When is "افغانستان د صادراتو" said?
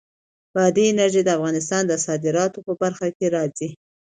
1.37-2.59